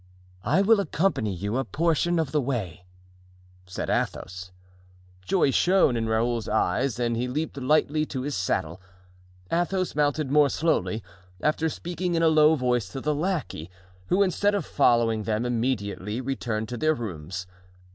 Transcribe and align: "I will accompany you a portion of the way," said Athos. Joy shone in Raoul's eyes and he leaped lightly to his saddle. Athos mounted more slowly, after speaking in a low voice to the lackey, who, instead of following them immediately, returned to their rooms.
"I 0.43 0.63
will 0.63 0.79
accompany 0.79 1.31
you 1.31 1.57
a 1.57 1.63
portion 1.63 2.17
of 2.17 2.31
the 2.31 2.41
way," 2.41 2.85
said 3.67 3.87
Athos. 3.87 4.51
Joy 5.23 5.51
shone 5.51 5.95
in 5.95 6.09
Raoul's 6.09 6.49
eyes 6.49 6.97
and 6.99 7.15
he 7.15 7.27
leaped 7.27 7.55
lightly 7.57 8.03
to 8.07 8.23
his 8.23 8.33
saddle. 8.33 8.81
Athos 9.51 9.93
mounted 9.93 10.31
more 10.31 10.49
slowly, 10.49 11.03
after 11.39 11.69
speaking 11.69 12.15
in 12.15 12.23
a 12.23 12.29
low 12.29 12.55
voice 12.55 12.89
to 12.89 12.99
the 12.99 13.13
lackey, 13.13 13.69
who, 14.07 14.23
instead 14.23 14.55
of 14.55 14.65
following 14.65 15.21
them 15.21 15.45
immediately, 15.45 16.19
returned 16.19 16.67
to 16.69 16.77
their 16.77 16.95
rooms. 16.95 17.45